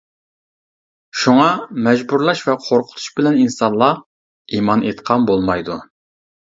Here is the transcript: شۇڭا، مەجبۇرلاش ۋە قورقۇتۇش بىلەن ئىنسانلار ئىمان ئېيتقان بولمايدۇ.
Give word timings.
شۇڭا، 1.23 1.49
مەجبۇرلاش 1.89 2.41
ۋە 2.49 2.57
قورقۇتۇش 2.65 3.07
بىلەن 3.21 3.41
ئىنسانلار 3.45 4.05
ئىمان 4.59 4.89
ئېيتقان 4.89 5.31
بولمايدۇ. 5.33 5.81